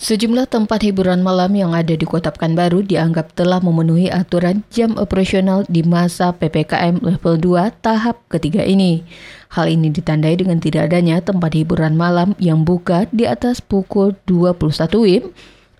Sejumlah 0.00 0.48
tempat 0.48 0.80
hiburan 0.80 1.20
malam 1.20 1.52
yang 1.52 1.76
ada 1.76 1.92
di 1.92 2.08
Kota 2.08 2.32
Pekanbaru 2.32 2.88
dianggap 2.88 3.36
telah 3.36 3.60
memenuhi 3.60 4.08
aturan 4.08 4.64
jam 4.72 4.96
operasional 4.96 5.68
di 5.68 5.84
masa 5.84 6.32
PPKM 6.32 7.04
level 7.04 7.36
2 7.36 7.84
tahap 7.84 8.16
ketiga 8.32 8.64
ini. 8.64 9.04
Hal 9.52 9.68
ini 9.68 9.92
ditandai 9.92 10.40
dengan 10.40 10.56
tidak 10.56 10.88
adanya 10.88 11.20
tempat 11.20 11.52
hiburan 11.52 12.00
malam 12.00 12.32
yang 12.40 12.64
buka 12.64 13.12
di 13.12 13.28
atas 13.28 13.60
pukul 13.60 14.16
21 14.24 14.72
WIB 14.88 15.24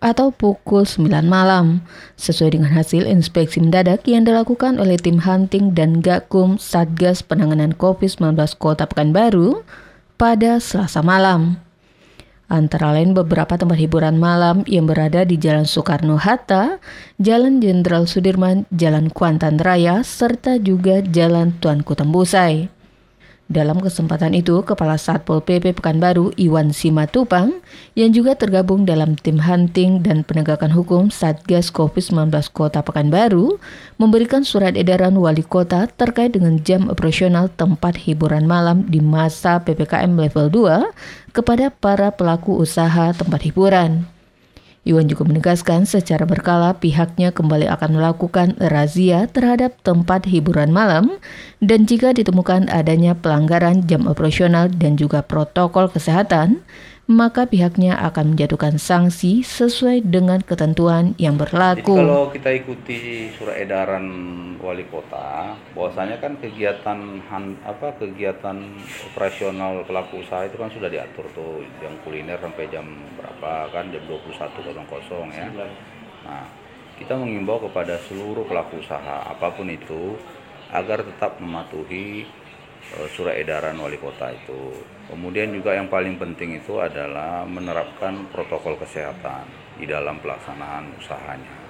atau 0.04 0.28
pukul 0.28 0.84
9 0.84 1.08
malam, 1.24 1.80
sesuai 2.20 2.60
dengan 2.60 2.76
hasil 2.76 3.08
inspeksi 3.08 3.64
mendadak 3.64 4.04
yang 4.04 4.28
dilakukan 4.28 4.76
oleh 4.76 5.00
tim 5.00 5.24
hunting 5.24 5.72
dan 5.72 6.04
Gakum 6.04 6.60
Satgas 6.60 7.24
Penanganan 7.24 7.72
COVID-19 7.72 8.36
Kota 8.60 8.84
Pekanbaru 8.84 9.64
pada 10.20 10.60
Selasa 10.60 11.00
malam 11.00 11.69
antara 12.50 12.90
lain 12.90 13.14
beberapa 13.14 13.54
tempat 13.54 13.78
hiburan 13.78 14.18
malam 14.18 14.66
yang 14.66 14.90
berada 14.90 15.22
di 15.22 15.38
Jalan 15.38 15.64
Soekarno-Hatta, 15.64 16.82
Jalan 17.22 17.62
Jenderal 17.62 18.10
Sudirman, 18.10 18.66
Jalan 18.74 19.08
Kuantan 19.08 19.62
Raya, 19.62 20.02
serta 20.02 20.58
juga 20.58 21.00
Jalan 21.00 21.54
Tuanku 21.62 21.94
Tembusai. 21.94 22.79
Dalam 23.50 23.82
kesempatan 23.82 24.30
itu, 24.38 24.62
Kepala 24.62 24.94
Satpol 24.94 25.42
PP 25.42 25.74
Pekanbaru 25.74 26.30
Iwan 26.38 26.70
Simatupang 26.70 27.58
yang 27.98 28.14
juga 28.14 28.38
tergabung 28.38 28.86
dalam 28.86 29.18
tim 29.18 29.42
hunting 29.42 30.06
dan 30.06 30.22
penegakan 30.22 30.70
hukum 30.70 31.10
Satgas 31.10 31.74
COVID-19 31.74 32.30
Kota 32.54 32.78
Pekanbaru 32.86 33.58
memberikan 33.98 34.46
surat 34.46 34.78
edaran 34.78 35.18
wali 35.18 35.42
kota 35.42 35.90
terkait 35.90 36.30
dengan 36.30 36.62
jam 36.62 36.86
operasional 36.86 37.50
tempat 37.50 37.98
hiburan 37.98 38.46
malam 38.46 38.86
di 38.86 39.02
masa 39.02 39.58
PPKM 39.58 40.14
level 40.14 40.46
2 40.46 41.34
kepada 41.34 41.74
para 41.74 42.14
pelaku 42.14 42.54
usaha 42.54 43.10
tempat 43.10 43.42
hiburan. 43.42 44.19
Iwan 44.80 45.12
juga 45.12 45.28
menegaskan 45.28 45.84
secara 45.84 46.24
berkala 46.24 46.72
pihaknya 46.72 47.36
kembali 47.36 47.68
akan 47.68 48.00
melakukan 48.00 48.56
razia 48.56 49.28
terhadap 49.28 49.76
tempat 49.84 50.24
hiburan 50.24 50.72
malam 50.72 51.20
dan 51.60 51.84
jika 51.84 52.16
ditemukan 52.16 52.72
adanya 52.72 53.12
pelanggaran 53.12 53.84
jam 53.84 54.08
operasional 54.08 54.72
dan 54.72 54.96
juga 54.96 55.20
protokol 55.20 55.92
kesehatan, 55.92 56.64
maka 57.10 57.42
pihaknya 57.42 57.98
akan 57.98 58.38
menjatuhkan 58.38 58.78
sanksi 58.78 59.42
sesuai 59.42 60.06
dengan 60.06 60.38
ketentuan 60.46 61.18
yang 61.18 61.34
berlaku. 61.34 61.98
Jadi 61.98 62.06
kalau 62.06 62.22
kita 62.30 62.50
ikuti 62.54 62.98
surat 63.34 63.58
edaran 63.58 64.06
wali 64.62 64.86
kota, 64.86 65.58
bahwasanya 65.74 66.22
kan 66.22 66.38
kegiatan 66.38 67.18
han, 67.26 67.58
apa 67.66 67.98
kegiatan 67.98 68.62
operasional 69.10 69.82
pelaku 69.82 70.22
usaha 70.22 70.46
itu 70.46 70.54
kan 70.54 70.70
sudah 70.70 70.86
diatur 70.86 71.26
tuh 71.34 71.66
yang 71.82 71.98
kuliner 72.06 72.38
sampai 72.38 72.70
jam 72.70 72.86
berapa 73.18 73.74
kan 73.74 73.90
jam 73.90 74.06
21.00 74.06 74.70
ya. 75.34 75.50
Nah, 76.22 76.46
kita 76.94 77.18
mengimbau 77.18 77.58
kepada 77.66 77.98
seluruh 78.06 78.46
pelaku 78.46 78.78
usaha 78.78 79.26
apa 79.26 79.50
pun 79.50 79.66
itu 79.66 80.14
agar 80.70 81.02
tetap 81.02 81.42
mematuhi 81.42 82.22
surat 83.14 83.38
edaran 83.38 83.78
wali 83.78 83.96
kota 84.00 84.34
itu. 84.34 84.74
Kemudian 85.06 85.54
juga 85.54 85.74
yang 85.74 85.86
paling 85.90 86.18
penting 86.18 86.58
itu 86.58 86.78
adalah 86.78 87.42
menerapkan 87.46 88.30
protokol 88.30 88.78
kesehatan 88.78 89.46
di 89.78 89.86
dalam 89.86 90.18
pelaksanaan 90.22 90.94
usahanya. 90.98 91.60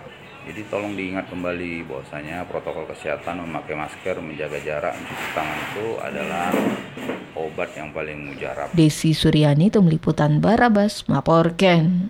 Jadi 0.41 0.65
tolong 0.73 0.97
diingat 0.97 1.29
kembali 1.29 1.85
bahwasanya 1.85 2.49
protokol 2.49 2.89
kesehatan 2.89 3.45
memakai 3.45 3.77
masker, 3.77 4.17
menjaga 4.25 4.57
jarak, 4.65 4.97
mencuci 4.97 5.29
tangan 5.37 5.61
itu 5.69 5.87
adalah 6.01 6.49
obat 7.37 7.69
yang 7.77 7.93
paling 7.93 8.25
mujarab. 8.25 8.73
Desi 8.73 9.13
Suryani, 9.13 9.69
Tim 9.69 9.85
Liputan 9.85 10.41
Barabas, 10.41 11.05
melaporkan. 11.05 12.09